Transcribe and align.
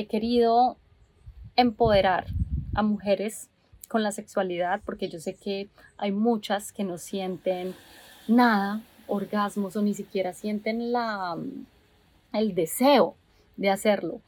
he 0.00 0.06
querido 0.06 0.76
empoderar 1.56 2.26
a 2.74 2.82
mujeres 2.82 3.50
con 3.88 4.02
la 4.02 4.12
sexualidad 4.12 4.80
porque 4.84 5.08
yo 5.08 5.18
sé 5.18 5.34
que 5.34 5.68
hay 5.98 6.12
muchas 6.12 6.72
que 6.72 6.84
no 6.84 6.98
sienten 6.98 7.74
nada, 8.28 8.82
orgasmos 9.06 9.76
o 9.76 9.82
ni 9.82 9.94
siquiera 9.94 10.32
sienten 10.32 10.92
la, 10.92 11.36
el 12.32 12.54
deseo 12.54 13.16
de 13.56 13.70
hacerlo. 13.70 14.20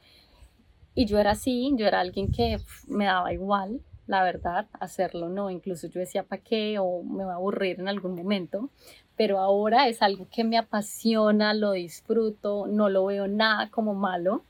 Y 0.95 1.05
yo 1.05 1.17
era 1.19 1.31
así, 1.31 1.73
yo 1.75 1.87
era 1.87 2.01
alguien 2.01 2.31
que 2.31 2.57
me 2.87 3.05
daba 3.05 3.33
igual, 3.33 3.81
la 4.05 4.23
verdad, 4.23 4.67
hacerlo, 4.79 5.29
¿no? 5.29 5.49
Incluso 5.49 5.87
yo 5.87 5.99
decía, 5.99 6.23
¿para 6.23 6.41
qué? 6.41 6.77
O 6.79 7.03
me 7.03 7.23
va 7.23 7.33
a 7.33 7.35
aburrir 7.35 7.79
en 7.79 7.87
algún 7.87 8.15
momento. 8.15 8.69
Pero 9.15 9.39
ahora 9.39 9.87
es 9.87 10.01
algo 10.01 10.27
que 10.29 10.43
me 10.43 10.57
apasiona, 10.57 11.53
lo 11.53 11.71
disfruto, 11.71 12.67
no 12.67 12.89
lo 12.89 13.05
veo 13.05 13.27
nada 13.27 13.69
como 13.69 13.93
malo. 13.93 14.43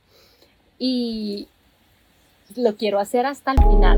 Y 0.86 1.48
lo 2.58 2.76
quiero 2.76 3.00
hacer 3.00 3.26
hasta 3.26 3.54
el 3.54 3.58
final. 3.60 3.96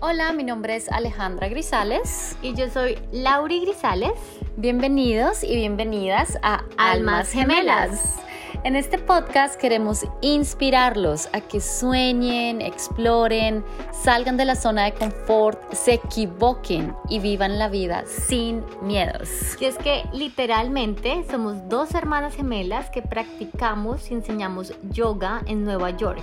Hola, 0.00 0.32
mi 0.32 0.44
nombre 0.44 0.76
es 0.76 0.88
Alejandra 0.88 1.48
Grisales. 1.48 2.36
Y 2.42 2.54
yo 2.54 2.70
soy 2.70 2.96
Lauri 3.10 3.58
Grisales. 3.62 4.12
Bienvenidos 4.56 5.42
y 5.42 5.56
bienvenidas 5.56 6.38
a 6.42 6.62
Almas 6.76 7.32
Gemelas. 7.32 8.20
En 8.64 8.76
este 8.76 8.96
podcast 8.96 9.60
queremos 9.60 10.06
inspirarlos 10.20 11.28
a 11.32 11.40
que 11.40 11.60
sueñen, 11.60 12.60
exploren, 12.60 13.64
salgan 13.90 14.36
de 14.36 14.44
la 14.44 14.54
zona 14.54 14.84
de 14.84 14.94
confort, 14.94 15.60
se 15.72 15.94
equivoquen 15.94 16.94
y 17.08 17.18
vivan 17.18 17.58
la 17.58 17.68
vida 17.68 18.04
sin 18.06 18.62
miedos. 18.80 19.28
Y 19.58 19.64
es 19.64 19.76
que 19.78 20.04
literalmente 20.12 21.24
somos 21.28 21.68
dos 21.68 21.92
hermanas 21.96 22.36
gemelas 22.36 22.88
que 22.90 23.02
practicamos 23.02 24.08
y 24.12 24.14
enseñamos 24.14 24.72
yoga 24.92 25.42
en 25.46 25.64
Nueva 25.64 25.90
York 25.90 26.22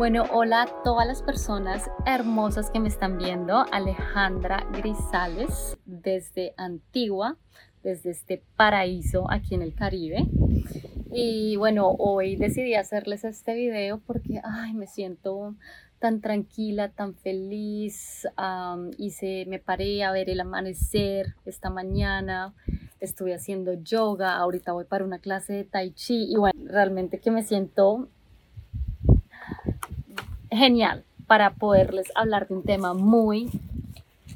Bueno, 0.00 0.24
hola 0.32 0.62
a 0.62 0.82
todas 0.82 1.06
las 1.06 1.22
personas 1.22 1.90
hermosas 2.06 2.70
que 2.70 2.80
me 2.80 2.88
están 2.88 3.18
viendo. 3.18 3.66
Alejandra 3.70 4.66
Grisales 4.72 5.76
desde 5.84 6.54
Antigua, 6.56 7.36
desde 7.82 8.12
este 8.12 8.42
paraíso 8.56 9.30
aquí 9.30 9.54
en 9.54 9.60
el 9.60 9.74
Caribe. 9.74 10.26
Y 11.12 11.56
bueno, 11.56 11.90
hoy 11.98 12.36
decidí 12.36 12.76
hacerles 12.76 13.24
este 13.24 13.52
video 13.52 13.98
porque, 13.98 14.40
ay, 14.42 14.72
me 14.72 14.86
siento 14.86 15.54
tan 15.98 16.22
tranquila, 16.22 16.88
tan 16.88 17.14
feliz. 17.14 18.26
y 18.96 19.10
se 19.10 19.44
me 19.48 19.58
paré 19.58 20.02
a 20.02 20.12
ver 20.12 20.30
el 20.30 20.40
amanecer 20.40 21.34
esta 21.44 21.68
mañana. 21.68 22.54
Estuve 23.00 23.34
haciendo 23.34 23.74
yoga, 23.74 24.38
ahorita 24.38 24.72
voy 24.72 24.86
para 24.86 25.04
una 25.04 25.18
clase 25.18 25.52
de 25.52 25.64
tai 25.64 25.90
chi 25.90 26.24
y 26.32 26.36
bueno, 26.36 26.58
realmente 26.64 27.20
que 27.20 27.30
me 27.30 27.42
siento 27.42 28.08
genial 30.50 31.04
para 31.26 31.54
poderles 31.54 32.10
hablar 32.14 32.48
de 32.48 32.54
un 32.54 32.62
tema 32.62 32.94
muy 32.94 33.50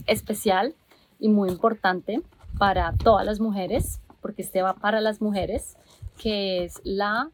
especial 0.06 0.75
y 1.19 1.28
muy 1.28 1.49
importante 1.49 2.22
para 2.59 2.93
todas 2.93 3.27
las 3.27 3.41
mujeres, 3.41 4.00
porque 4.21 4.43
este 4.43 4.62
va 4.62 4.75
para 4.75 5.00
las 5.00 5.21
mujeres, 5.21 5.77
que 6.19 6.65
es 6.65 6.81
la 6.84 7.31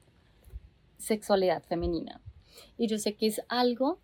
sexualidad 0.98 1.62
femenina. 1.62 2.20
Y 2.78 2.86
yo 2.86 2.98
sé 2.98 3.14
que 3.14 3.26
es 3.26 3.42
algo 3.48 3.98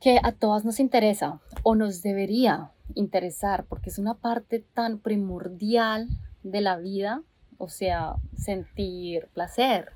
que 0.00 0.20
a 0.22 0.32
todas 0.32 0.64
nos 0.64 0.80
interesa 0.80 1.40
o 1.62 1.74
nos 1.74 2.02
debería 2.02 2.70
interesar, 2.94 3.64
porque 3.64 3.90
es 3.90 3.98
una 3.98 4.14
parte 4.14 4.60
tan 4.74 4.98
primordial 4.98 6.08
de 6.42 6.60
la 6.60 6.76
vida, 6.76 7.22
o 7.58 7.68
sea, 7.68 8.16
sentir 8.36 9.28
placer, 9.32 9.92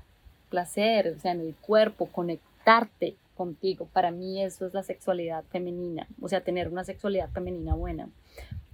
placer, 0.49 1.15
o 1.15 1.19
sea, 1.19 1.31
en 1.31 1.41
el 1.41 1.55
cuerpo, 1.55 2.07
conectarte 2.07 3.15
contigo. 3.39 3.87
Para 3.93 4.11
mí 4.11 4.43
eso 4.43 4.65
es 4.65 4.73
la 4.73 4.83
sexualidad 4.83 5.45
femenina, 5.45 6.09
o 6.19 6.27
sea, 6.27 6.43
tener 6.43 6.67
una 6.67 6.83
sexualidad 6.83 7.29
femenina 7.31 7.73
buena, 7.73 8.09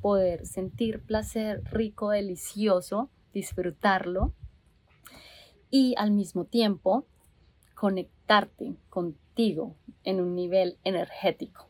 poder 0.02 0.48
sentir 0.48 1.03
placer 1.03 1.62
rico, 1.66 2.09
delicioso, 2.09 3.12
disfrutarlo 3.31 4.34
y 5.70 5.94
al 6.00 6.09
mismo 6.09 6.46
tiempo 6.46 7.06
conectarte 7.76 8.74
contigo 8.90 9.76
en 10.03 10.20
un 10.20 10.34
nivel 10.34 10.80
energético. 10.84 11.68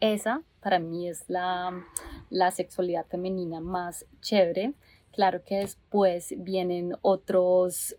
Esa 0.00 0.40
para 0.62 0.78
mí 0.78 1.06
es 1.06 1.28
la, 1.28 1.84
la 2.30 2.50
sexualidad 2.52 3.04
femenina 3.04 3.60
más 3.60 4.06
chévere. 4.22 4.72
Claro 5.12 5.44
que 5.44 5.56
después 5.56 6.32
vienen 6.38 6.96
otros, 7.02 7.94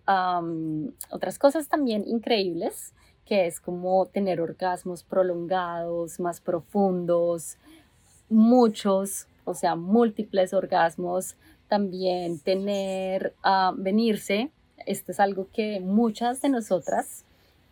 otras 1.12 1.38
cosas 1.38 1.68
también 1.68 2.03
increíbles 2.07 2.96
que 3.25 3.47
es 3.47 3.59
como 3.59 4.06
tener 4.06 4.40
orgasmos 4.40 5.03
prolongados, 5.03 6.19
más 6.19 6.40
profundos, 6.40 7.58
muchos, 8.30 9.28
o 9.44 9.53
sea, 9.53 9.75
múltiples 9.75 10.53
orgasmos, 10.53 11.36
también 11.68 12.40
tener, 12.40 13.34
uh, 13.44 13.75
venirse, 13.75 14.52
esto 14.86 15.12
es 15.12 15.19
algo 15.19 15.47
que 15.52 15.80
muchas 15.80 16.41
de 16.41 16.50
nosotras 16.50 17.25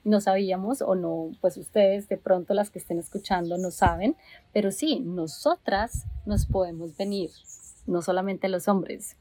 no 0.03 0.19
sabíamos 0.19 0.81
o 0.81 0.95
no, 0.95 1.31
pues 1.39 1.57
ustedes 1.57 2.09
de 2.09 2.17
pronto 2.17 2.53
las 2.53 2.69
que 2.69 2.79
estén 2.79 2.99
escuchando 2.99 3.57
no 3.57 3.71
saben, 3.71 4.15
pero 4.51 4.71
sí, 4.71 4.99
nosotras 4.99 6.05
nos 6.25 6.45
podemos 6.45 6.97
venir, 6.97 7.29
no 7.85 8.01
solamente 8.01 8.49
los 8.49 8.67
hombres. 8.67 9.15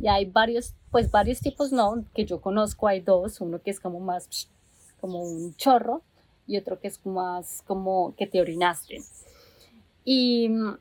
Y 0.00 0.08
hay 0.08 0.24
varios, 0.24 0.74
pues 0.90 1.10
varios 1.10 1.40
tipos, 1.40 1.72
no, 1.72 2.04
que 2.14 2.24
yo 2.24 2.40
conozco, 2.40 2.88
hay 2.88 3.00
dos, 3.00 3.40
uno 3.40 3.60
que 3.60 3.70
es 3.70 3.80
como 3.80 4.00
más 4.00 4.28
como 5.02 5.20
un 5.20 5.54
chorro 5.56 6.00
y 6.46 6.56
otro 6.56 6.80
que 6.80 6.88
es 6.88 7.04
más 7.04 7.62
como 7.66 8.14
que 8.16 8.26
te 8.26 8.40
orinaste. 8.40 9.02
Y 10.04 10.48
mm, 10.48 10.78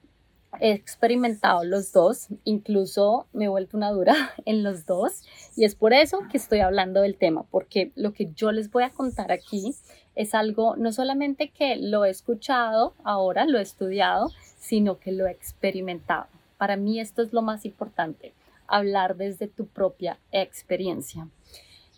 he 0.60 0.72
experimentado 0.72 1.64
los 1.64 1.92
dos, 1.92 2.28
incluso 2.44 3.26
me 3.34 3.46
he 3.46 3.50
vuelto 3.50 3.78
una 3.78 3.92
dura 3.92 4.14
en 4.46 4.64
los 4.64 4.86
dos 4.86 5.24
y 5.56 5.66
es 5.66 5.76
por 5.76 5.94
eso 5.94 6.20
que 6.30 6.38
estoy 6.38 6.60
hablando 6.60 7.02
del 7.02 7.18
tema, 7.18 7.44
porque 7.50 7.92
lo 7.96 8.14
que 8.14 8.32
yo 8.36 8.52
les 8.52 8.70
voy 8.70 8.84
a 8.84 8.92
contar 8.92 9.32
aquí 9.32 9.74
es 10.16 10.36
algo 10.36 10.76
no 10.76 10.92
solamente 10.92 11.50
que 11.50 11.78
lo 11.78 12.06
he 12.06 12.10
escuchado 12.10 12.94
ahora, 13.04 13.46
lo 13.46 13.60
he 13.60 13.64
estudiado, 13.64 14.30
sino 14.58 15.00
que 15.00 15.12
lo 15.12 15.26
he 15.26 15.32
experimentado. 15.32 16.28
Para 16.58 16.78
mí 16.78 17.00
esto 17.00 17.24
es 17.24 17.34
lo 17.34 17.42
más 17.42 17.66
importante, 17.66 18.34
hablar 18.68 19.16
desde 19.16 19.48
tu 19.48 19.66
propia 19.66 20.20
experiencia. 20.32 21.28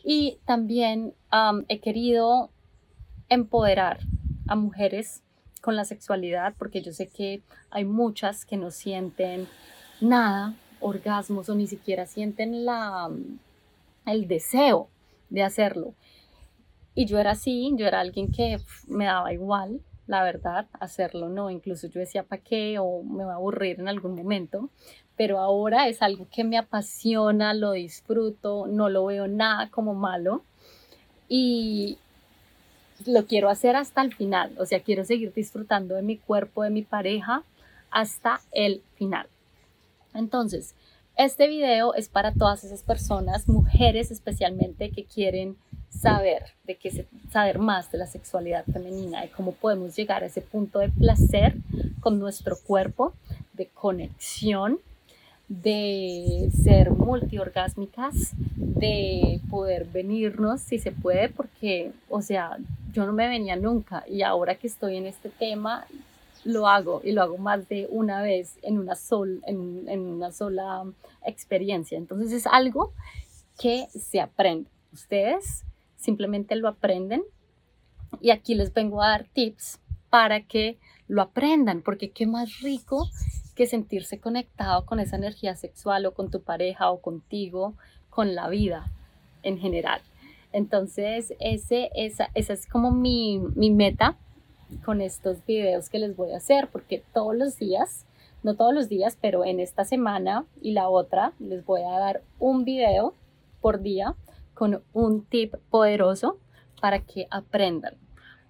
Y 0.03 0.39
también 0.45 1.13
he 1.67 1.79
querido 1.79 2.51
empoderar 3.29 3.99
a 4.47 4.55
mujeres 4.55 5.23
con 5.61 5.75
la 5.77 5.85
sexualidad, 5.85 6.53
porque 6.57 6.81
yo 6.81 6.91
sé 6.91 7.07
que 7.07 7.41
hay 7.71 7.85
muchas 7.85 8.45
que 8.45 8.57
no 8.57 8.69
sienten 8.69 9.47
nada, 10.01 10.55
orgasmos 10.81 11.47
o 11.47 11.55
ni 11.55 11.67
siquiera 11.67 12.05
sienten 12.05 12.65
la, 12.65 13.09
el 14.05 14.27
deseo 14.27 14.89
de 15.29 15.43
hacerlo. 15.43 15.93
Y 16.95 17.05
yo 17.05 17.17
era 17.17 17.31
así, 17.31 17.71
yo 17.77 17.87
era 17.87 18.01
alguien 18.01 18.31
que 18.31 18.57
me 18.87 19.05
daba 19.05 19.31
igual, 19.31 19.81
la 20.07 20.23
verdad, 20.23 20.67
hacerlo, 20.79 21.29
¿no? 21.29 21.49
Incluso 21.49 21.87
yo 21.87 21.99
decía, 21.99 22.23
¿para 22.23 22.41
qué? 22.41 22.77
O 22.79 23.03
me 23.03 23.23
va 23.23 23.33
a 23.33 23.35
aburrir 23.35 23.79
en 23.79 23.87
algún 23.87 24.15
momento 24.15 24.69
pero 25.15 25.39
ahora 25.39 25.87
es 25.87 26.01
algo 26.01 26.27
que 26.31 26.43
me 26.43 26.57
apasiona, 26.57 27.53
lo 27.53 27.71
disfruto, 27.73 28.67
no 28.67 28.89
lo 28.89 29.05
veo 29.05 29.27
nada 29.27 29.69
como 29.69 29.93
malo 29.93 30.43
y 31.29 31.97
lo 33.05 33.25
quiero 33.25 33.49
hacer 33.49 33.75
hasta 33.75 34.01
el 34.01 34.13
final, 34.13 34.53
o 34.57 34.65
sea, 34.65 34.79
quiero 34.81 35.03
seguir 35.03 35.33
disfrutando 35.33 35.95
de 35.95 36.01
mi 36.01 36.17
cuerpo, 36.17 36.63
de 36.63 36.69
mi 36.69 36.83
pareja 36.83 37.43
hasta 37.91 38.41
el 38.51 38.81
final. 38.95 39.27
Entonces, 40.13 40.73
este 41.15 41.47
video 41.47 41.93
es 41.93 42.09
para 42.09 42.33
todas 42.33 42.63
esas 42.63 42.81
personas, 42.81 43.47
mujeres 43.47 44.09
especialmente, 44.09 44.91
que 44.91 45.05
quieren 45.05 45.57
saber 45.99 46.43
de 46.65 46.75
qué 46.75 47.05
saber 47.31 47.59
más 47.59 47.91
de 47.91 47.97
la 47.97 48.07
sexualidad 48.07 48.65
femenina, 48.65 49.21
de 49.21 49.29
cómo 49.29 49.53
podemos 49.53 49.95
llegar 49.95 50.23
a 50.23 50.27
ese 50.27 50.41
punto 50.41 50.79
de 50.79 50.89
placer 50.89 51.55
con 51.99 52.19
nuestro 52.19 52.57
cuerpo, 52.57 53.13
de 53.53 53.67
conexión 53.67 54.79
de 55.47 56.49
ser 56.63 56.91
multiorgásmicas, 56.91 58.31
de 58.55 59.39
poder 59.49 59.85
venirnos 59.85 60.61
si 60.61 60.79
se 60.79 60.91
puede, 60.91 61.29
porque, 61.29 61.91
o 62.09 62.21
sea, 62.21 62.57
yo 62.91 63.05
no 63.05 63.13
me 63.13 63.27
venía 63.27 63.55
nunca 63.55 64.03
y 64.07 64.23
ahora 64.23 64.55
que 64.55 64.67
estoy 64.67 64.97
en 64.97 65.05
este 65.05 65.29
tema, 65.29 65.85
lo 66.43 66.67
hago 66.67 67.01
y 67.03 67.11
lo 67.13 67.21
hago 67.21 67.37
más 67.37 67.69
de 67.69 67.87
una 67.89 68.21
vez 68.21 68.57
en 68.63 68.77
una, 68.77 68.95
sol, 68.95 69.41
en, 69.45 69.85
en 69.87 70.01
una 70.01 70.31
sola 70.31 70.83
experiencia. 71.25 71.97
Entonces 71.97 72.31
es 72.33 72.47
algo 72.47 72.91
que 73.59 73.87
se 73.93 74.19
aprende. 74.19 74.69
Ustedes 74.91 75.63
simplemente 76.03 76.55
lo 76.55 76.67
aprenden 76.67 77.23
y 78.21 78.31
aquí 78.31 78.55
les 78.55 78.73
vengo 78.73 79.01
a 79.01 79.09
dar 79.09 79.25
tips 79.33 79.79
para 80.09 80.41
que 80.41 80.77
lo 81.07 81.21
aprendan, 81.21 81.81
porque 81.81 82.11
qué 82.11 82.27
más 82.27 82.59
rico 82.59 83.07
que 83.55 83.65
sentirse 83.65 84.19
conectado 84.19 84.85
con 84.85 84.99
esa 84.99 85.15
energía 85.15 85.55
sexual 85.55 86.05
o 86.05 86.13
con 86.13 86.29
tu 86.29 86.41
pareja 86.41 86.91
o 86.91 87.01
contigo, 87.01 87.73
con 88.09 88.35
la 88.35 88.49
vida 88.49 88.91
en 89.43 89.57
general. 89.57 90.01
Entonces, 90.51 91.33
ese, 91.39 91.89
esa, 91.95 92.29
esa 92.35 92.53
es 92.53 92.67
como 92.67 92.91
mi, 92.91 93.39
mi 93.55 93.71
meta 93.71 94.17
con 94.85 95.01
estos 95.01 95.45
videos 95.45 95.89
que 95.89 95.99
les 95.99 96.15
voy 96.15 96.31
a 96.31 96.37
hacer, 96.37 96.67
porque 96.71 97.03
todos 97.13 97.35
los 97.35 97.57
días, 97.57 98.05
no 98.43 98.55
todos 98.55 98.73
los 98.73 98.89
días, 98.89 99.17
pero 99.19 99.45
en 99.45 99.59
esta 99.59 99.83
semana 99.83 100.45
y 100.61 100.71
la 100.71 100.89
otra, 100.89 101.33
les 101.39 101.65
voy 101.65 101.81
a 101.81 101.97
dar 101.99 102.23
un 102.39 102.65
video 102.65 103.13
por 103.61 103.81
día 103.81 104.15
con 104.63 104.81
un 104.93 105.25
tip 105.25 105.55
poderoso 105.69 106.39
para 106.79 106.99
que 106.99 107.27
aprendan. 107.29 107.95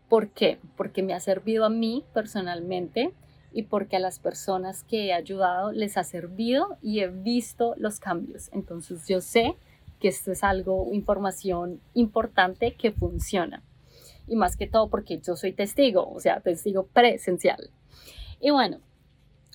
¿Por 0.10 0.30
qué? 0.30 0.60
Porque 0.78 1.02
me 1.02 1.16
ha 1.16 1.20
servido 1.20 1.66
a 1.66 1.72
mí 1.72 2.06
personalmente 2.14 3.16
y 3.52 3.64
porque 3.64 3.96
a 3.96 4.00
las 4.00 4.20
personas 4.20 4.84
que 4.84 5.08
he 5.08 5.14
ayudado 5.14 5.72
les 5.72 5.98
ha 5.98 6.04
servido 6.04 6.78
y 6.84 7.00
he 7.00 7.08
visto 7.08 7.74
los 7.78 8.00
cambios. 8.00 8.52
Entonces 8.54 9.08
yo 9.08 9.22
sé 9.22 9.56
que 10.00 10.08
esto 10.08 10.32
es 10.32 10.44
algo, 10.44 10.88
información 10.92 11.82
importante 11.96 12.76
que 12.76 12.92
funciona. 12.92 13.64
Y 14.28 14.36
más 14.36 14.56
que 14.56 14.68
todo 14.68 14.90
porque 14.92 15.18
yo 15.18 15.36
soy 15.36 15.52
testigo, 15.52 16.08
o 16.12 16.20
sea, 16.20 16.42
testigo 16.42 16.86
presencial. 16.86 17.72
Y 18.40 18.52
bueno, 18.52 18.82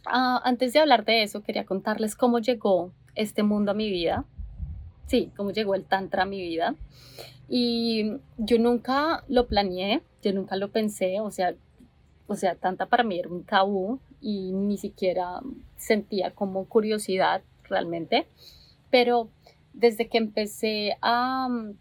ah, 0.06 0.43
antes 0.43 0.72
de 0.72 0.81
hablar 0.81 1.05
de 1.05 1.22
eso, 1.22 1.40
quería 1.40 1.64
contarles 1.64 2.16
cómo 2.16 2.40
llegó 2.40 2.90
este 3.14 3.44
mundo 3.44 3.70
a 3.70 3.75
mi 3.75 3.88
vida. 3.90 4.25
Sí, 5.08 5.32
cómo 5.37 5.52
llegó 5.52 5.75
el 5.75 5.84
Tantra 5.84 6.22
a 6.25 6.26
mi 6.26 6.40
vida. 6.40 6.75
Y 7.49 8.12
yo 8.37 8.58
nunca 8.58 9.25
lo 9.26 9.46
planeé, 9.46 10.02
yo 10.22 10.34
nunca 10.34 10.55
lo 10.56 10.70
pensé, 10.70 11.19
o 11.20 11.31
sea, 11.31 11.55
o 12.26 12.37
sea, 12.37 12.55
tanta 12.56 12.87
para 12.87 13.05
mí 13.05 13.19
era 13.19 13.31
un 13.31 13.43
tabú 13.43 14.00
y 14.20 14.52
ni 14.52 14.76
siquiera 14.76 15.40
sentía 15.78 16.34
como 16.34 16.66
curiosidad 16.66 17.40
realmente. 17.64 18.26
Pero 18.90 19.31
desde 19.72 20.08
que 20.08 20.19
empecé 20.19 20.99
a, 21.00 21.49
mm, 21.49 21.72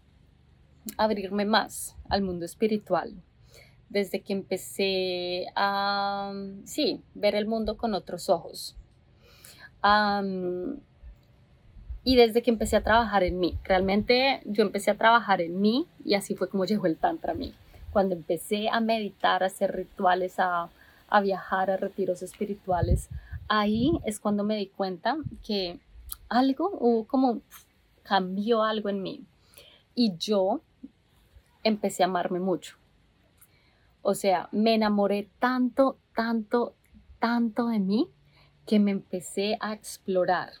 abrirme 0.96 1.44
más 1.44 1.96
al 2.08 2.22
mundo 2.22 2.46
espiritual, 2.46 3.12
desde 3.90 4.20
que 4.20 4.32
empecé 4.32 5.46
a, 5.54 6.32
mm, 6.34 6.66
sí, 6.66 7.02
ver 7.14 7.34
el 7.34 7.46
mundo 7.46 7.76
con 7.76 7.92
otros 7.92 8.30
ojos. 8.30 8.74
Y 12.08 12.16
desde 12.16 12.42
que 12.42 12.50
empecé 12.50 12.76
a 12.76 12.82
trabajar 12.82 13.22
en 13.22 13.38
mí, 13.38 13.58
realmente 13.64 14.40
yo 14.46 14.62
empecé 14.62 14.90
a 14.90 14.96
trabajar 14.96 15.42
en 15.42 15.60
mí 15.60 15.86
y 16.04 16.14
así 16.14 16.34
fue 16.34 16.48
como 16.48 16.64
llegó 16.64 16.86
el 16.86 16.96
tantra 16.96 17.32
a 17.32 17.34
mí 17.34 17.52
cuando 17.90 18.14
empecé 18.14 18.68
a 18.68 18.80
meditar, 18.80 19.42
a 19.42 19.46
hacer 19.46 19.74
rituales, 19.74 20.36
a, 20.38 20.70
viajar 21.22 21.70
a 21.70 21.76
retiros 21.76 22.22
espirituales, 22.22 23.08
ahí 23.48 23.92
es 24.04 24.20
cuando 24.20 24.44
me 24.44 24.56
di 24.56 24.68
cuenta 24.68 25.16
que 25.42 25.80
algo, 26.28 26.70
hubo 26.78 27.06
como 27.06 27.40
cambió 28.02 28.62
algo 28.62 28.88
en 28.88 29.02
mí. 29.02 29.24
Y 29.94 30.16
yo 30.16 30.60
empecé 31.64 32.02
a 32.02 32.06
amarme 32.06 32.40
mucho. 32.40 32.76
O 34.02 34.14
sea, 34.14 34.48
me 34.52 34.74
enamoré 34.74 35.28
tanto, 35.38 35.98
tanto, 36.14 36.74
tanto 37.18 37.68
de 37.68 37.80
mí 37.80 38.08
que 38.66 38.78
me 38.78 38.90
empecé 38.90 39.56
a 39.60 39.72
explorar, 39.72 40.52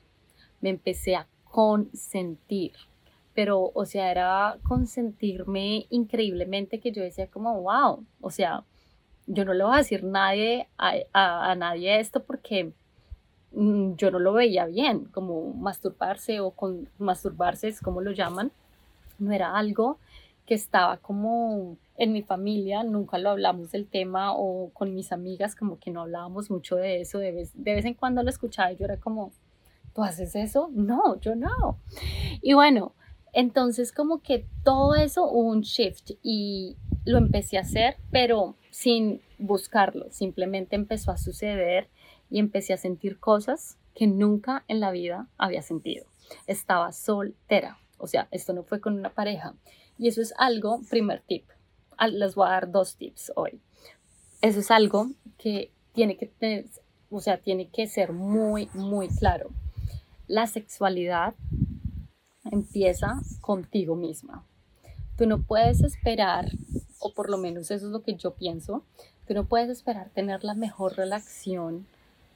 me 0.60 0.70
empecé 0.70 1.14
a 1.14 1.28
consentir, 1.50 2.72
pero, 3.34 3.70
o 3.74 3.84
sea, 3.86 4.10
era 4.10 4.58
consentirme 4.66 5.86
increíblemente 5.90 6.80
que 6.80 6.92
yo 6.92 7.02
decía 7.02 7.28
como, 7.28 7.60
wow, 7.62 8.04
o 8.20 8.30
sea, 8.30 8.64
yo 9.26 9.44
no 9.44 9.54
le 9.54 9.64
voy 9.64 9.74
a 9.74 9.78
decir 9.78 10.04
nadie, 10.04 10.68
a, 10.78 11.54
nadie 11.54 12.00
esto 12.00 12.22
porque 12.22 12.72
mm, 13.52 13.94
yo 13.94 14.10
no 14.10 14.18
lo 14.18 14.32
veía 14.32 14.66
bien, 14.66 15.04
como 15.06 15.52
masturbarse 15.54 16.40
o 16.40 16.50
con 16.50 16.88
masturbarse 16.98 17.68
es 17.68 17.80
como 17.80 18.00
lo 18.00 18.10
llaman, 18.12 18.50
no 19.18 19.32
era 19.32 19.56
algo 19.56 19.98
que 20.46 20.54
estaba 20.54 20.96
como 20.96 21.76
en 21.98 22.12
mi 22.12 22.22
familia, 22.22 22.82
nunca 22.82 23.18
lo 23.18 23.30
hablamos 23.30 23.70
del 23.70 23.86
tema 23.86 24.32
o 24.34 24.70
con 24.72 24.94
mis 24.94 25.12
amigas 25.12 25.54
como 25.54 25.78
que 25.78 25.90
no 25.90 26.02
hablábamos 26.02 26.50
mucho 26.50 26.76
de 26.76 27.02
eso, 27.02 27.18
de 27.18 27.32
vez, 27.32 27.52
de 27.54 27.74
vez 27.74 27.84
en 27.84 27.94
cuando 27.94 28.22
lo 28.22 28.30
escuchaba 28.30 28.72
y 28.72 28.76
yo 28.76 28.86
era 28.86 28.96
como, 28.96 29.30
¿tú 29.98 30.04
haces 30.04 30.36
eso? 30.36 30.70
No, 30.74 31.20
yo 31.20 31.34
no. 31.34 31.80
Y 32.40 32.52
bueno, 32.52 32.94
entonces 33.32 33.90
como 33.90 34.22
que 34.22 34.46
todo 34.62 34.94
eso 34.94 35.24
hubo 35.24 35.48
un 35.48 35.62
shift 35.62 36.12
y 36.22 36.76
lo 37.04 37.18
empecé 37.18 37.58
a 37.58 37.62
hacer, 37.62 37.96
pero 38.12 38.54
sin 38.70 39.20
buscarlo, 39.38 40.06
simplemente 40.12 40.76
empezó 40.76 41.10
a 41.10 41.16
suceder 41.16 41.88
y 42.30 42.38
empecé 42.38 42.74
a 42.74 42.76
sentir 42.76 43.18
cosas 43.18 43.76
que 43.92 44.06
nunca 44.06 44.64
en 44.68 44.78
la 44.78 44.92
vida 44.92 45.26
había 45.36 45.62
sentido. 45.62 46.06
Estaba 46.46 46.92
soltera, 46.92 47.80
o 47.96 48.06
sea, 48.06 48.28
esto 48.30 48.52
no 48.52 48.62
fue 48.62 48.80
con 48.80 48.96
una 48.96 49.10
pareja. 49.10 49.56
Y 49.98 50.06
eso 50.06 50.22
es 50.22 50.32
algo, 50.38 50.80
primer 50.88 51.22
tip, 51.22 51.44
les 52.08 52.36
voy 52.36 52.46
a 52.46 52.52
dar 52.52 52.70
dos 52.70 52.94
tips 52.94 53.32
hoy. 53.34 53.60
Eso 54.42 54.60
es 54.60 54.70
algo 54.70 55.10
que 55.38 55.72
tiene 55.92 56.16
que 56.16 56.26
tener, 56.26 56.66
o 57.10 57.18
sea, 57.18 57.38
tiene 57.38 57.68
que 57.68 57.88
ser 57.88 58.12
muy, 58.12 58.68
muy 58.74 59.08
claro. 59.08 59.50
La 60.28 60.46
sexualidad 60.46 61.34
empieza 62.44 63.18
contigo 63.40 63.96
misma. 63.96 64.44
Tú 65.16 65.26
no 65.26 65.40
puedes 65.40 65.80
esperar, 65.82 66.50
o 66.98 67.14
por 67.14 67.30
lo 67.30 67.38
menos 67.38 67.70
eso 67.70 67.86
es 67.86 67.92
lo 67.92 68.02
que 68.02 68.14
yo 68.14 68.34
pienso, 68.34 68.84
tú 69.26 69.32
no 69.32 69.46
puedes 69.46 69.70
esperar 69.70 70.10
tener 70.10 70.44
la 70.44 70.52
mejor 70.52 70.98
relación 70.98 71.86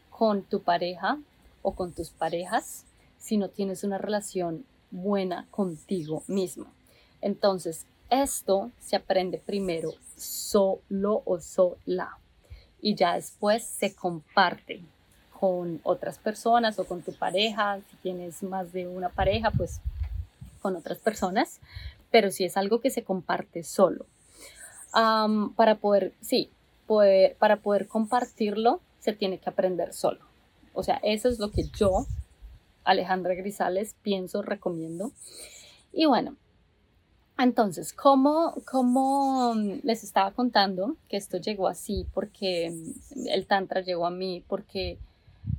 con 0.08 0.42
tu 0.42 0.62
pareja 0.62 1.18
o 1.60 1.74
con 1.74 1.92
tus 1.92 2.08
parejas 2.08 2.86
si 3.18 3.36
no 3.36 3.50
tienes 3.50 3.84
una 3.84 3.98
relación 3.98 4.64
buena 4.90 5.46
contigo 5.50 6.22
misma. 6.28 6.72
Entonces, 7.20 7.84
esto 8.08 8.70
se 8.80 8.96
aprende 8.96 9.36
primero 9.36 9.92
solo 10.16 11.20
o 11.26 11.40
sola 11.42 12.16
y 12.80 12.94
ya 12.94 13.16
después 13.16 13.64
se 13.66 13.94
comparte 13.94 14.82
con 15.42 15.80
otras 15.82 16.18
personas 16.18 16.78
o 16.78 16.84
con 16.84 17.02
tu 17.02 17.12
pareja. 17.14 17.80
Si 17.90 17.96
tienes 17.96 18.44
más 18.44 18.72
de 18.72 18.86
una 18.86 19.08
pareja, 19.08 19.50
pues 19.50 19.80
con 20.60 20.76
otras 20.76 20.98
personas, 20.98 21.58
pero 22.12 22.30
si 22.30 22.44
es 22.44 22.56
algo 22.56 22.80
que 22.80 22.90
se 22.90 23.02
comparte 23.02 23.64
solo. 23.64 24.06
para 24.92 25.74
poder, 25.80 26.12
sí, 26.20 26.48
poder, 26.86 27.34
para 27.40 27.56
poder 27.56 27.88
compartirlo, 27.88 28.78
se 29.00 29.14
tiene 29.14 29.38
que 29.38 29.50
aprender 29.50 29.92
solo. 29.92 30.20
O 30.74 30.84
sea, 30.84 31.00
eso 31.02 31.28
es 31.28 31.40
lo 31.40 31.50
que 31.50 31.64
yo, 31.74 32.06
Alejandra 32.84 33.34
Grisales, 33.34 33.96
pienso, 34.00 34.42
recomiendo. 34.42 35.10
Y 35.92 36.06
bueno, 36.06 36.36
entonces, 37.36 37.92
¿cómo, 37.92 38.54
¿cómo, 38.70 39.54
les 39.82 40.04
estaba 40.04 40.30
contando 40.30 40.94
que 41.08 41.16
esto 41.16 41.38
llegó 41.38 41.66
así? 41.66 42.06
Porque 42.14 42.72
el 43.26 43.46
Tantra 43.48 43.80
llegó 43.80 44.06
a 44.06 44.10
mí, 44.10 44.44
porque 44.46 44.98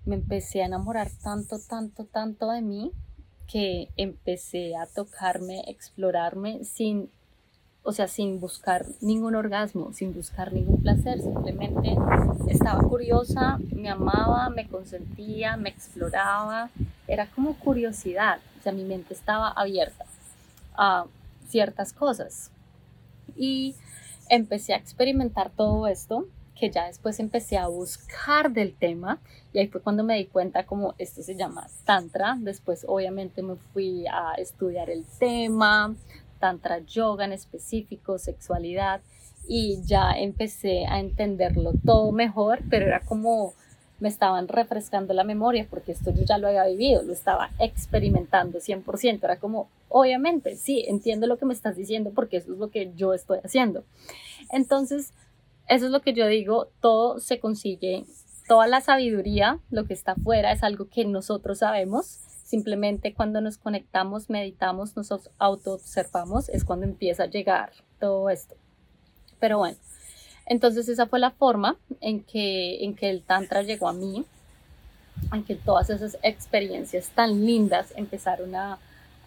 me 0.06 0.16
empecé 0.16 0.62
a 0.62 0.66
enamorar 0.66 1.10
tanto, 1.22 1.60
tanto, 1.60 2.06
tanto 2.06 2.52
de 2.52 2.62
mí 2.62 2.92
que 3.48 3.90
empecé 3.98 4.76
a 4.76 4.86
tocarme, 4.86 5.64
explorarme 5.68 6.64
sin, 6.64 7.10
o 7.84 7.92
sea, 7.92 8.08
sin 8.08 8.40
buscar 8.40 8.86
ningún 9.02 9.36
orgasmo, 9.36 9.94
sin 9.94 10.14
buscar 10.14 10.54
ningún 10.54 10.82
placer, 10.82 11.22
simplemente 11.22 11.96
estaba 12.48 12.82
curiosa, 12.88 13.60
me 13.72 13.90
amaba, 13.90 14.50
me 14.50 14.68
consentía, 14.68 15.58
me 15.58 15.70
exploraba, 15.70 16.70
era 17.08 17.30
como 17.32 17.58
curiosidad, 17.60 18.40
o 18.60 18.64
sea, 18.64 18.72
mi 18.72 18.86
mente 18.86 19.14
estaba 19.14 19.50
abierta 19.50 20.06
a 20.76 21.06
ciertas 21.48 21.94
cosas. 21.94 22.50
Y 23.36 23.76
empecé 24.30 24.74
a 24.74 24.78
experimentar 24.78 25.52
todo 25.52 25.88
esto 25.88 26.28
que 26.64 26.70
ya 26.70 26.88
después 26.88 27.20
empecé 27.20 27.58
a 27.58 27.68
buscar 27.68 28.54
del 28.54 28.74
tema 28.74 29.20
y 29.52 29.60
ahí 29.60 29.68
fue 29.68 29.82
cuando 29.82 30.06
me 30.06 30.16
di 30.16 30.28
cuenta 30.28 30.66
como 30.66 30.96
esto 30.98 31.22
se 31.22 31.36
llama 31.36 31.68
tantra. 31.84 32.38
Después 32.40 32.86
obviamente 32.88 33.42
me 33.44 33.58
fui 33.74 34.06
a 34.08 34.36
estudiar 34.36 34.90
el 34.90 35.04
tema, 35.20 35.94
tantra 36.40 36.80
yoga 36.80 37.26
en 37.26 37.34
específico, 37.34 38.18
sexualidad 38.18 39.02
y 39.46 39.82
ya 39.84 40.12
empecé 40.12 40.86
a 40.86 41.02
entenderlo 41.02 41.74
todo 41.86 42.14
mejor, 42.14 42.62
pero 42.70 42.86
era 42.86 43.02
como 43.02 43.54
me 44.00 44.08
estaban 44.08 44.48
refrescando 44.48 45.14
la 45.14 45.26
memoria 45.26 45.68
porque 45.70 45.92
esto 45.92 46.12
yo 46.12 46.24
ya 46.24 46.38
lo 46.38 46.48
había 46.48 46.64
vivido, 46.64 47.04
lo 47.04 47.12
estaba 47.12 47.50
experimentando 47.60 48.60
100%. 48.60 49.20
Era 49.22 49.36
como, 49.36 49.68
obviamente, 49.90 50.56
sí, 50.56 50.86
entiendo 50.88 51.28
lo 51.28 51.38
que 51.38 51.46
me 51.46 51.54
estás 51.54 51.76
diciendo 51.76 52.14
porque 52.16 52.38
eso 52.38 52.54
es 52.54 52.60
lo 52.60 52.70
que 52.70 52.94
yo 52.96 53.14
estoy 53.14 53.40
haciendo. 53.44 53.84
Entonces, 54.50 55.12
eso 55.68 55.86
es 55.86 55.92
lo 55.92 56.02
que 56.02 56.14
yo 56.14 56.28
digo, 56.28 56.70
todo 56.82 57.20
se 57.20 57.40
consigue, 57.40 58.06
toda 58.48 58.68
la 58.68 58.82
sabiduría, 58.82 59.60
lo 59.72 59.86
que 59.86 59.94
está 59.94 60.14
afuera, 60.14 60.52
es 60.52 60.64
algo 60.64 60.88
que 60.90 61.06
nosotros 61.06 61.60
sabemos. 61.60 62.20
Simplemente 62.44 63.14
cuando 63.14 63.42
nos 63.42 63.58
conectamos, 63.58 64.30
meditamos, 64.30 64.96
nos 64.96 65.12
auto-observamos, 65.40 66.50
es 66.50 66.64
cuando 66.64 66.86
empieza 66.86 67.24
a 67.24 67.28
llegar 67.28 67.72
todo 68.00 68.30
esto. 68.30 68.56
Pero 69.40 69.58
bueno, 69.58 69.78
entonces 70.46 70.88
esa 70.90 71.08
fue 71.08 71.20
la 71.20 71.32
forma 71.32 71.78
en 72.02 72.22
que, 72.22 72.84
en 72.84 72.96
que 72.96 73.10
el 73.10 73.24
Tantra 73.24 73.64
llegó 73.64 73.88
a 73.88 73.94
mí, 73.94 74.26
en 75.32 75.44
que 75.44 75.56
todas 75.56 75.90
esas 75.90 76.18
experiencias 76.22 77.10
tan 77.10 77.46
lindas 77.46 77.94
empezaron 77.96 78.54
a, 78.56 78.78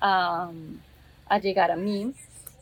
a, 0.01 0.51
a 1.29 1.39
llegar 1.39 1.71
a 1.71 1.77
mí. 1.77 2.13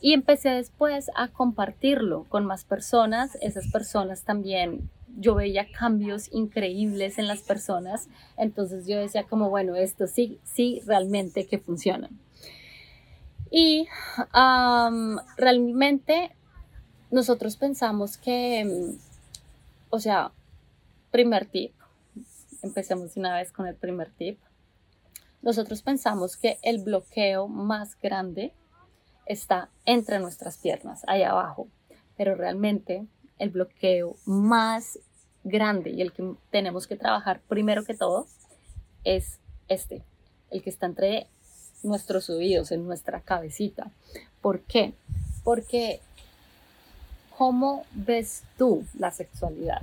Y 0.01 0.13
empecé 0.13 0.49
después 0.49 1.09
a 1.15 1.29
compartirlo 1.29 2.25
con 2.29 2.45
más 2.45 2.63
personas. 2.63 3.35
Esas 3.41 3.67
personas 3.71 4.23
también, 4.23 4.89
yo 5.17 5.35
veía 5.35 5.65
cambios 5.71 6.29
increíbles 6.31 7.17
en 7.17 7.27
las 7.27 7.41
personas. 7.41 8.07
Entonces 8.37 8.87
yo 8.87 8.99
decía 8.99 9.23
como, 9.23 9.49
bueno, 9.49 9.75
esto 9.75 10.07
sí, 10.07 10.39
sí, 10.43 10.81
realmente 10.85 11.47
que 11.47 11.57
funciona. 11.57 12.09
Y 13.49 13.87
realmente 15.37 16.31
nosotros 17.09 17.55
pensamos 17.55 18.17
que, 18.17 18.95
o 19.89 19.99
sea, 19.99 20.31
primer 21.11 21.45
tip, 21.45 21.71
empecemos 22.61 23.15
una 23.15 23.35
vez 23.35 23.51
con 23.51 23.67
el 23.67 23.75
primer 23.75 24.09
tip. 24.11 24.37
Nosotros 25.41 25.81
pensamos 25.81 26.35
que 26.35 26.57
el 26.63 26.83
bloqueo 26.83 27.47
más 27.47 27.97
grande 28.01 28.51
está 29.25 29.69
entre 29.85 30.19
nuestras 30.19 30.57
piernas, 30.57 31.03
ahí 31.07 31.23
abajo, 31.23 31.67
pero 32.17 32.35
realmente 32.35 33.05
el 33.39 33.49
bloqueo 33.49 34.15
más 34.25 34.99
grande 35.43 35.91
y 35.91 36.01
el 36.01 36.11
que 36.11 36.35
tenemos 36.51 36.87
que 36.87 36.95
trabajar 36.95 37.41
primero 37.47 37.83
que 37.83 37.93
todo 37.93 38.27
es 39.03 39.39
este, 39.67 40.01
el 40.51 40.63
que 40.63 40.69
está 40.69 40.85
entre 40.85 41.27
nuestros 41.83 42.29
oídos, 42.29 42.71
en 42.71 42.85
nuestra 42.85 43.21
cabecita. 43.21 43.91
¿Por 44.41 44.61
qué? 44.61 44.93
Porque 45.43 45.99
¿cómo 47.37 47.85
ves 47.93 48.43
tú 48.57 48.85
la 48.97 49.11
sexualidad? 49.11 49.81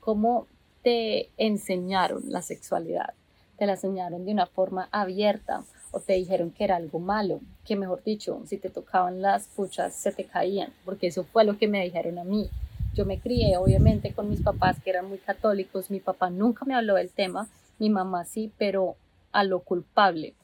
¿Cómo 0.00 0.46
te 0.82 1.30
enseñaron 1.36 2.22
la 2.26 2.42
sexualidad? 2.42 3.14
¿Te 3.58 3.66
la 3.66 3.72
enseñaron 3.72 4.24
de 4.24 4.32
una 4.32 4.46
forma 4.46 4.88
abierta 4.90 5.64
o 5.94 6.00
te 6.00 6.14
dijeron 6.14 6.50
que 6.50 6.64
era 6.64 6.76
algo 6.76 6.98
malo? 6.98 7.40
Que 7.64 7.76
mejor 7.76 8.02
dicho, 8.02 8.42
si 8.46 8.58
te 8.58 8.68
tocaban 8.68 9.22
las 9.22 9.46
puchas 9.46 9.94
se 9.94 10.12
te 10.12 10.24
caían, 10.24 10.72
porque 10.84 11.06
eso 11.06 11.24
fue 11.24 11.44
lo 11.44 11.56
que 11.56 11.68
me 11.68 11.84
dijeron 11.84 12.18
a 12.18 12.24
mí. 12.24 12.50
Yo 12.94 13.06
me 13.06 13.18
crié 13.18 13.56
obviamente 13.56 14.12
con 14.12 14.28
mis 14.28 14.42
papás 14.42 14.80
que 14.80 14.90
eran 14.90 15.08
muy 15.08 15.18
católicos, 15.18 15.90
mi 15.90 16.00
papá 16.00 16.30
nunca 16.30 16.64
me 16.64 16.74
habló 16.74 16.94
del 16.94 17.10
tema, 17.10 17.48
mi 17.78 17.90
mamá 17.90 18.24
sí, 18.24 18.52
pero 18.58 18.96
a 19.32 19.44
lo 19.44 19.60
culpable. 19.60 20.34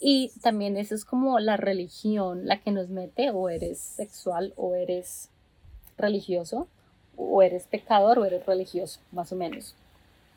Y 0.00 0.32
también 0.42 0.76
eso 0.76 0.94
es 0.94 1.04
como 1.04 1.38
la 1.38 1.56
religión 1.56 2.46
la 2.46 2.60
que 2.60 2.70
nos 2.70 2.88
mete, 2.88 3.30
o 3.30 3.48
eres 3.48 3.78
sexual 3.78 4.52
o 4.56 4.74
eres 4.74 5.30
religioso, 5.96 6.66
o 7.16 7.42
eres 7.42 7.66
pecador 7.66 8.18
o 8.18 8.24
eres 8.24 8.44
religioso, 8.44 9.00
más 9.12 9.32
o 9.32 9.36
menos. 9.36 9.74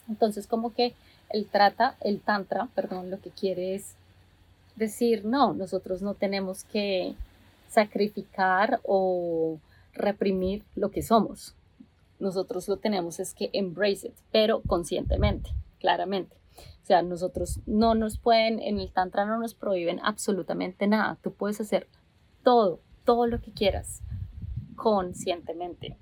Entonces, 0.10 0.48
como 0.48 0.74
que 0.74 0.94
el 1.30 1.48
trata, 1.48 1.96
el 2.02 2.22
tantra, 2.22 2.70
perdón, 2.76 3.10
lo 3.10 3.20
que 3.20 3.30
quiere 3.30 3.76
es 3.76 3.96
decir, 4.78 5.26
no, 5.26 5.54
nosotros 5.54 6.02
no 6.02 6.14
tenemos 6.14 6.64
que 6.64 7.16
sacrificar 7.68 8.80
o 8.84 9.60
reprimir 9.94 10.64
lo 10.76 10.90
que 10.92 11.02
somos. 11.02 11.56
Nosotros 12.20 12.68
lo 12.68 12.78
tenemos 12.78 13.20
es 13.20 13.34
que 13.34 13.50
embrace 13.54 14.08
it, 14.08 14.16
pero 14.32 14.62
conscientemente, 14.62 15.52
claramente. 15.80 16.36
O 16.84 16.86
sea, 16.88 17.02
nosotros 17.02 17.60
no 17.66 17.96
nos 17.96 18.18
pueden, 18.18 18.60
en 18.60 18.80
el 18.80 18.92
tantra 18.92 19.26
no 19.26 19.38
nos 19.40 19.54
prohíben 19.54 20.00
absolutamente 20.02 20.88
nada. 20.88 21.18
Tú 21.22 21.34
puedes 21.34 21.60
hacer 21.60 21.88
todo, 22.44 22.80
todo 23.04 23.28
lo 23.28 23.42
que 23.42 23.52
quieras, 23.52 24.02
conscientemente. 24.76 25.98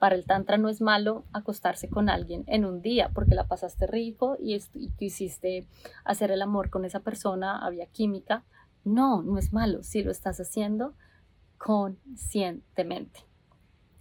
Para 0.00 0.14
el 0.14 0.24
tantra 0.24 0.56
no 0.56 0.70
es 0.70 0.80
malo 0.80 1.26
acostarse 1.30 1.90
con 1.90 2.08
alguien 2.08 2.44
en 2.46 2.64
un 2.64 2.80
día 2.80 3.10
porque 3.12 3.34
la 3.34 3.48
pasaste 3.48 3.86
rico 3.86 4.38
y, 4.40 4.56
y 4.56 4.90
hiciste 4.98 5.66
hacer 6.06 6.30
el 6.30 6.40
amor 6.40 6.70
con 6.70 6.86
esa 6.86 7.00
persona, 7.00 7.58
había 7.58 7.84
química. 7.84 8.42
No, 8.82 9.22
no 9.22 9.36
es 9.36 9.52
malo 9.52 9.82
si 9.82 10.02
lo 10.02 10.10
estás 10.10 10.40
haciendo 10.40 10.94
conscientemente. 11.58 13.20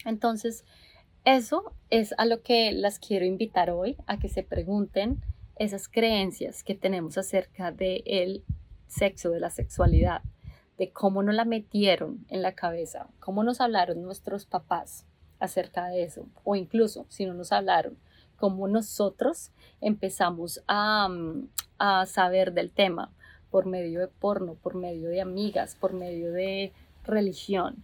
Entonces, 0.06 0.64
eso 1.26 1.74
es 1.90 2.16
a 2.18 2.26
lo 2.26 2.44
que 2.44 2.72
las 2.72 2.98
quiero 2.98 3.26
invitar 3.26 3.70
hoy, 3.70 3.98
a 4.08 4.20
que 4.20 4.30
se 4.30 4.42
pregunten 4.42 5.22
esas 5.58 5.90
creencias 5.90 6.64
que 6.64 6.76
tenemos 6.76 7.18
acerca 7.18 7.74
del 7.74 8.04
el 8.06 8.46
sexo, 8.88 9.32
de 9.32 9.42
la 9.42 9.50
sexualidad, 9.50 10.22
de 10.78 10.94
cómo 10.94 11.24
nos 11.24 11.36
la 11.36 11.44
metieron 11.44 12.26
en 12.30 12.42
la 12.42 12.54
cabeza, 12.54 13.10
cómo 13.20 13.44
nos 13.44 13.60
hablaron 13.60 14.02
nuestros 14.02 14.46
papás 14.46 15.09
acerca 15.40 15.88
de 15.88 16.04
eso, 16.04 16.26
o 16.44 16.56
incluso 16.56 17.06
si 17.10 17.26
no 17.26 17.34
nos 17.34 17.52
hablaron, 17.52 17.98
cómo 18.38 18.68
nosotros 18.68 19.52
empezamos 19.82 20.64
a, 20.68 21.08
mm, 21.10 21.50
a 21.78 22.06
saber 22.06 22.54
del 22.54 22.72
tema 22.72 23.12
por 23.52 23.66
medio 23.66 24.00
de 24.00 24.08
porno, 24.08 24.56
por 24.56 24.76
medio 24.76 25.10
de 25.10 25.22
amigas, 25.22 25.76
por 25.76 25.94
medio 25.94 26.32
de 26.32 26.72
religión. 27.04 27.84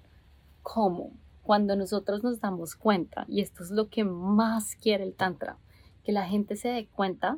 ¿Cómo? 0.61 1.11
Cuando 1.43 1.75
nosotros 1.75 2.23
nos 2.23 2.39
damos 2.39 2.75
cuenta, 2.75 3.25
y 3.27 3.41
esto 3.41 3.63
es 3.63 3.71
lo 3.71 3.89
que 3.89 4.03
más 4.03 4.75
quiere 4.75 5.03
el 5.03 5.13
Tantra, 5.13 5.57
que 6.03 6.11
la 6.11 6.25
gente 6.25 6.55
se 6.55 6.69
dé 6.69 6.87
cuenta 6.87 7.37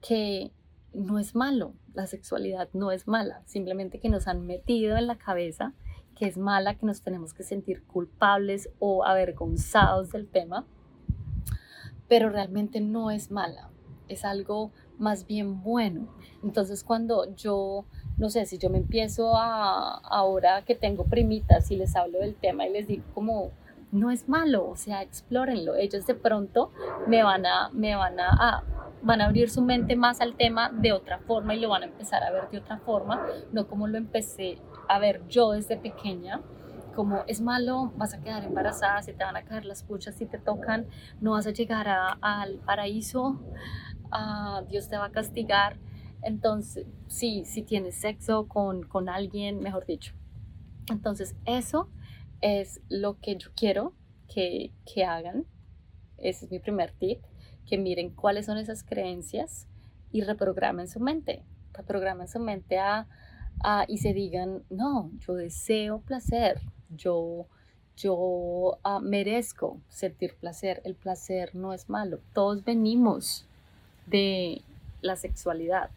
que 0.00 0.50
no 0.92 1.18
es 1.18 1.34
malo, 1.34 1.72
la 1.94 2.06
sexualidad 2.06 2.68
no 2.72 2.92
es 2.92 3.08
mala, 3.08 3.42
simplemente 3.46 3.98
que 3.98 4.08
nos 4.08 4.28
han 4.28 4.46
metido 4.46 4.96
en 4.96 5.06
la 5.06 5.16
cabeza 5.16 5.72
que 6.14 6.26
es 6.26 6.36
mala, 6.36 6.74
que 6.74 6.86
nos 6.86 7.02
tenemos 7.02 7.34
que 7.34 7.42
sentir 7.42 7.82
culpables 7.84 8.70
o 8.78 9.04
avergonzados 9.04 10.12
del 10.12 10.26
tema, 10.26 10.64
pero 12.08 12.30
realmente 12.30 12.80
no 12.80 13.10
es 13.10 13.30
mala, 13.30 13.70
es 14.08 14.24
algo 14.24 14.70
más 14.98 15.26
bien 15.26 15.62
bueno. 15.62 16.08
Entonces 16.42 16.84
cuando 16.84 17.34
yo, 17.34 17.84
no 18.16 18.30
sé, 18.30 18.46
si 18.46 18.58
yo 18.58 18.70
me 18.70 18.78
empiezo 18.78 19.36
a, 19.36 19.98
ahora 19.98 20.64
que 20.64 20.74
tengo 20.74 21.04
primitas 21.04 21.70
y 21.70 21.76
les 21.76 21.96
hablo 21.96 22.20
del 22.20 22.34
tema 22.34 22.66
y 22.66 22.72
les 22.72 22.86
digo 22.86 23.04
como, 23.14 23.50
no 23.92 24.10
es 24.10 24.28
malo, 24.28 24.68
o 24.68 24.76
sea, 24.76 25.02
explórenlo, 25.02 25.76
ellos 25.76 26.06
de 26.06 26.14
pronto 26.14 26.72
me 27.06 27.22
van 27.22 27.46
a, 27.46 27.70
me 27.72 27.94
van 27.94 28.18
a 28.18 28.64
van 29.04 29.20
a 29.20 29.26
abrir 29.26 29.50
su 29.50 29.62
mente 29.62 29.96
más 29.96 30.20
al 30.20 30.34
tema 30.34 30.70
de 30.70 30.92
otra 30.92 31.18
forma 31.18 31.54
y 31.54 31.60
lo 31.60 31.68
van 31.68 31.82
a 31.82 31.86
empezar 31.86 32.22
a 32.22 32.30
ver 32.30 32.48
de 32.50 32.58
otra 32.58 32.78
forma, 32.78 33.26
no 33.52 33.68
como 33.68 33.86
lo 33.86 33.98
empecé 33.98 34.58
a 34.88 34.98
ver 34.98 35.26
yo 35.28 35.52
desde 35.52 35.76
pequeña, 35.76 36.40
como 36.94 37.24
es 37.26 37.40
malo, 37.40 37.92
vas 37.96 38.14
a 38.14 38.20
quedar 38.20 38.44
embarazada, 38.44 39.02
se 39.02 39.12
te 39.12 39.24
van 39.24 39.36
a 39.36 39.44
caer 39.44 39.64
las 39.64 39.82
puchas 39.82 40.14
si 40.14 40.26
te 40.26 40.38
tocan, 40.38 40.86
no 41.20 41.32
vas 41.32 41.46
a 41.46 41.50
llegar 41.50 41.86
al 41.88 42.58
paraíso, 42.58 43.40
Dios 44.68 44.88
te 44.88 44.96
va 44.96 45.06
a 45.06 45.10
castigar. 45.10 45.76
Entonces, 46.22 46.86
sí, 47.08 47.44
si 47.44 47.62
tienes 47.62 47.96
sexo 47.96 48.48
con, 48.48 48.84
con 48.84 49.08
alguien, 49.08 49.58
mejor 49.60 49.84
dicho. 49.84 50.14
Entonces, 50.88 51.34
eso 51.44 51.90
es 52.40 52.80
lo 52.88 53.18
que 53.18 53.36
yo 53.36 53.50
quiero 53.54 53.92
que, 54.32 54.72
que 54.86 55.04
hagan. 55.04 55.44
Ese 56.16 56.46
es 56.46 56.50
mi 56.50 56.60
primer 56.60 56.92
tip 56.92 57.20
que 57.66 57.78
miren 57.78 58.10
cuáles 58.10 58.46
son 58.46 58.58
esas 58.58 58.84
creencias 58.84 59.66
y 60.12 60.22
reprogramen 60.22 60.88
su 60.88 61.00
mente, 61.00 61.42
reprogramen 61.72 62.28
su 62.28 62.38
mente 62.38 62.78
a, 62.78 63.06
y 63.88 63.98
se 63.98 64.12
digan, 64.12 64.62
no, 64.68 65.10
yo 65.20 65.34
deseo 65.34 66.00
placer, 66.00 66.60
yo, 66.90 67.46
yo 67.96 68.78
ah, 68.82 69.00
merezco 69.00 69.80
sentir 69.88 70.34
placer, 70.34 70.82
el 70.84 70.94
placer 70.94 71.54
no 71.54 71.72
es 71.72 71.88
malo, 71.88 72.20
todos 72.34 72.64
venimos 72.64 73.46
de 74.06 74.60
la 75.00 75.16
sexualidad, 75.16 75.90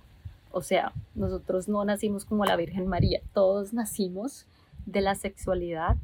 o 0.51 0.61
sea, 0.61 0.93
nosotros 1.15 1.67
no 1.67 1.83
nacimos 1.83 2.25
como 2.25 2.45
la 2.45 2.55
Virgen 2.55 2.87
María, 2.87 3.21
todos 3.33 3.73
nacimos 3.73 4.47
de 4.85 5.01
la 5.01 5.15
sexualidad 5.15 5.97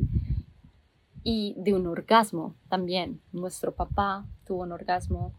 y 1.23 1.55
de 1.57 1.73
un 1.73 1.87
orgasmo 1.87 2.53
también. 2.69 3.21
Nuestro 3.31 3.73
papá 3.73 4.25
tuvo 4.45 4.63
un 4.63 4.71
orgasmo, 4.71 5.33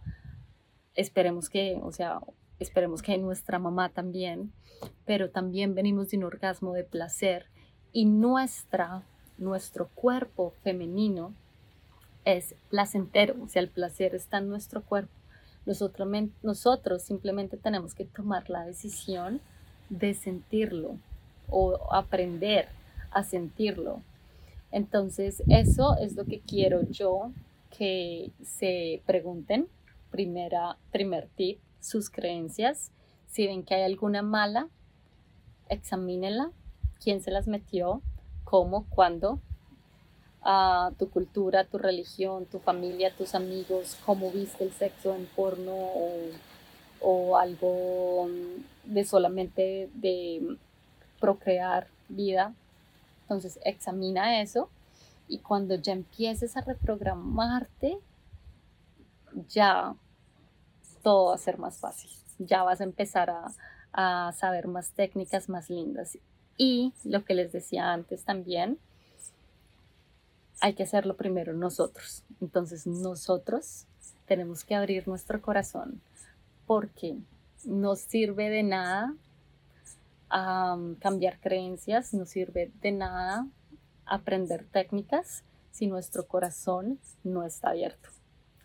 esperemos 0.95 1.49
que, 1.49 1.79
o 1.83 1.93
sea, 1.93 2.21
esperemos 2.59 3.03
que 3.03 3.17
nuestra 3.19 3.59
mamá 3.59 3.89
también, 3.89 4.53
pero 5.05 5.31
también 5.31 5.75
venimos 5.75 6.11
de 6.11 6.19
un 6.19 6.25
orgasmo 6.25 6.73
de 6.73 6.85
placer 6.85 7.47
y 7.93 8.07
nuestra, 8.07 9.03
nuestro 9.39 9.89
cuerpo 9.95 10.53
femenino 10.63 11.35
es 12.25 12.55
placentero, 12.71 13.37
o 13.43 13.49
sea, 13.49 13.63
el 13.63 13.69
placer 13.69 14.15
está 14.15 14.39
en 14.39 14.49
nuestro 14.49 14.83
cuerpo, 14.83 15.13
Nosotros, 15.67 16.09
nosotros 16.43 17.03
simplemente 17.03 17.57
tenemos 17.57 17.95
que 17.95 18.05
tomar 18.05 18.49
la 18.51 18.65
decisión 18.65 19.41
de 19.91 20.15
sentirlo 20.15 20.97
o 21.49 21.93
aprender 21.93 22.69
a 23.11 23.23
sentirlo. 23.23 24.01
Entonces, 24.73 25.43
eso 25.49 25.97
es 25.99 26.17
lo 26.17 26.25
que 26.25 26.41
quiero 26.41 26.83
yo 26.91 27.31
que 27.77 28.33
se 28.43 29.03
pregunten. 29.07 29.69
Primera, 30.15 30.79
primer 30.93 31.27
tip, 31.35 31.59
sus 31.81 32.09
creencias. 32.09 32.93
Si 33.27 33.49
ven 33.49 33.65
que 33.65 33.75
hay 33.75 33.83
alguna 33.83 34.23
mala, 34.23 34.69
examínenla. 35.69 36.53
¿Quién 37.03 37.21
se 37.21 37.33
las 37.33 37.49
metió? 37.49 38.01
¿Cómo? 38.45 38.87
¿Cuándo? 38.91 39.41
a 40.45 40.93
tu 40.99 41.11
cultura, 41.11 41.65
tu 41.65 41.79
religión, 41.79 42.47
tu 42.47 42.61
familia, 42.61 43.13
tus 43.17 43.35
amigos, 43.35 43.99
cómo 44.05 44.31
viste 44.31 44.63
el 44.63 44.73
sexo 44.73 45.17
en 45.17 45.27
porno 45.35 45.73
o, 47.01 47.37
algo 47.37 48.29
de 48.85 49.05
solamente 49.05 49.91
de 49.95 50.59
procrear 51.19 51.89
vida. 52.09 52.55
Entonces 53.23 53.59
examina 53.65 54.43
eso 54.43 54.69
y 55.27 55.39
cuando 55.39 55.75
ya 55.75 55.93
empieces 55.93 56.57
a 56.57 56.61
reprogramarte, 56.61 57.99
ya 59.49 59.95
todo 61.05 61.27
va 61.27 61.37
a 61.37 61.39
ser 61.39 61.59
más 61.59 61.79
fácil. 61.79 62.11
Ya 62.41 62.65
vas 62.65 62.81
a 62.81 62.85
empezar 62.85 63.31
a, 63.31 63.53
a 63.93 64.33
saber 64.33 64.67
más 64.67 64.91
técnicas 64.91 65.49
más 65.49 65.71
lindas. 65.71 66.19
Y 66.57 66.93
lo 67.05 67.25
que 67.25 67.35
les 67.35 67.53
decía 67.53 67.93
antes 67.93 68.25
también, 68.25 68.81
hay 70.61 70.75
que 70.75 70.83
hacerlo 70.83 71.17
primero 71.17 71.53
nosotros. 71.53 72.25
Entonces 72.41 72.89
nosotros 72.89 73.87
tenemos 74.27 74.65
que 74.65 74.75
abrir 74.75 75.07
nuestro 75.07 75.41
corazón 75.41 76.01
porque 76.67 77.17
no 77.65 77.97
sirve 77.97 78.51
de 78.51 78.63
nada 78.63 79.15
cambiar 80.99 81.39
creencias, 81.39 82.13
no 82.13 82.27
sirve 82.27 82.73
de 82.81 82.91
nada 82.91 83.47
aprender 84.05 84.65
técnicas 84.65 85.45
si 85.71 85.87
nuestro 85.87 86.27
corazón 86.27 86.99
no 87.23 87.45
está 87.45 87.71
abierto. 87.71 88.09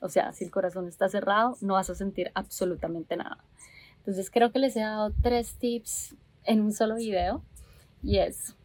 O 0.01 0.09
sea, 0.09 0.31
si 0.33 0.45
el 0.45 0.51
corazón 0.51 0.87
está 0.87 1.09
cerrado, 1.09 1.57
no 1.61 1.73
vas 1.73 1.89
a 1.89 1.95
sentir 1.95 2.31
absolutamente 2.33 3.17
nada. 3.17 3.37
Entonces 3.99 4.31
creo 4.31 4.51
que 4.51 4.59
les 4.59 4.75
he 4.75 4.81
dado 4.81 5.11
tres 5.21 5.55
tips 5.55 6.15
en 6.45 6.61
un 6.61 6.73
solo 6.73 6.95
video 6.95 7.43
y 8.01 8.17
es 8.17 8.55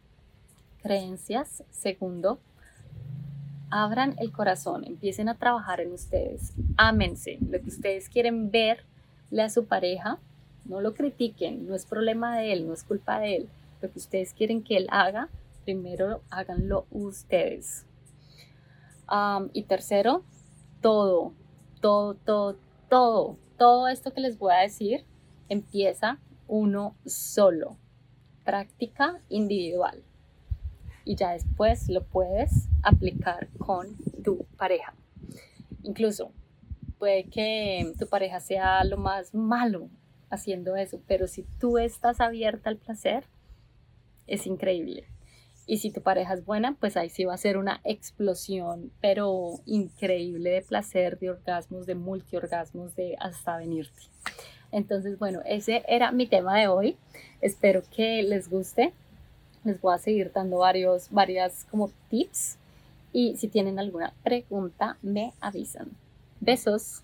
creencias, 0.81 1.63
segundo, 1.71 2.39
abran 3.69 4.15
el 4.19 4.31
corazón, 4.31 4.85
empiecen 4.85 5.29
a 5.29 5.35
trabajar 5.35 5.81
en 5.81 5.91
ustedes, 5.91 6.53
ámense, 6.77 7.39
lo 7.41 7.59
que 7.59 7.69
ustedes 7.69 8.07
quieren 8.07 8.51
verle 8.51 9.41
a 9.41 9.49
su 9.49 9.65
pareja, 9.65 10.19
no 10.65 10.81
lo 10.81 10.93
critiquen, 10.93 11.67
no 11.67 11.75
es 11.75 11.85
problema 11.85 12.37
de 12.37 12.53
él, 12.53 12.67
no 12.67 12.73
es 12.73 12.83
culpa 12.83 13.19
de 13.19 13.35
él, 13.35 13.49
lo 13.81 13.91
que 13.91 13.99
ustedes 13.99 14.33
quieren 14.33 14.63
que 14.63 14.77
él 14.77 14.87
haga, 14.91 15.29
primero 15.63 16.21
háganlo 16.29 16.85
ustedes. 16.91 17.85
y 19.53 19.63
tercero, 19.63 20.23
todo, 20.85 21.33
todo, 21.81 22.13
todo, 22.13 22.59
todo, 22.89 23.37
todo 23.57 23.87
esto 23.87 24.13
que 24.13 24.21
les 24.21 24.37
voy 24.37 24.53
a 24.53 24.59
decir 24.59 25.03
empieza 25.49 26.19
uno 26.47 26.95
solo, 27.07 27.79
práctica 28.43 29.19
individual 29.29 30.03
y 31.03 31.15
ya 31.15 31.31
después 31.31 31.89
lo 31.89 32.03
puedes 32.03 32.69
aplicar 32.83 33.47
con 33.57 33.97
tu 34.23 34.45
pareja. 34.57 34.93
Incluso 35.81 36.31
puede 36.99 37.23
que 37.31 37.91
tu 37.97 38.05
pareja 38.05 38.39
sea 38.39 38.83
lo 38.83 38.97
más 38.97 39.33
malo 39.33 39.89
haciendo 40.29 40.75
eso, 40.75 41.01
pero 41.07 41.25
si 41.27 41.47
tú 41.59 41.79
estás 41.79 42.21
abierta 42.21 42.69
al 42.69 42.77
placer, 42.77 43.23
es 44.27 44.45
increíble. 44.45 45.07
Y 45.67 45.77
si 45.77 45.91
tu 45.91 46.01
pareja 46.01 46.33
es 46.33 46.45
buena, 46.45 46.75
pues 46.79 46.95
ahí 46.97 47.09
sí 47.09 47.25
va 47.25 47.33
a 47.33 47.37
ser 47.37 47.57
una 47.57 47.81
explosión, 47.83 48.91
pero 49.01 49.59
increíble 49.65 50.51
de 50.51 50.61
placer, 50.61 51.17
de 51.19 51.31
orgasmos, 51.31 51.85
de 51.85 51.95
multiorgasmos, 51.95 52.95
de 52.95 53.15
hasta 53.19 53.57
venirte. 53.57 54.03
Entonces, 54.71 55.17
bueno, 55.17 55.41
ese 55.45 55.83
era 55.87 56.11
mi 56.11 56.27
tema 56.27 56.59
de 56.59 56.67
hoy. 56.67 56.97
Espero 57.41 57.81
que 57.95 58.21
les 58.23 58.49
guste 58.49 58.93
les 59.65 59.81
voy 59.81 59.95
a 59.95 59.97
seguir 59.97 60.31
dando 60.31 60.59
varios, 60.59 61.09
varias 61.09 61.65
como 61.65 61.89
tips 62.09 62.57
y 63.11 63.35
si 63.35 63.47
tienen 63.47 63.79
alguna 63.79 64.13
pregunta 64.23 64.97
me 65.01 65.33
avisan. 65.41 65.89
Besos. 66.39 67.01